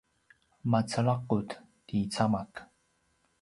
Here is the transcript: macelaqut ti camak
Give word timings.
macelaqut 0.71 1.49
ti 1.87 1.97
camak 2.13 2.51